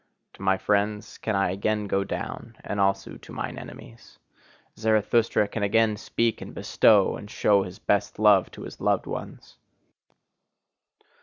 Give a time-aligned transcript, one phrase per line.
[0.33, 4.17] To my friends can I again go down, and also to mine enemies!
[4.79, 9.57] Zarathustra can again speak and bestow, and show his best love to his loved ones!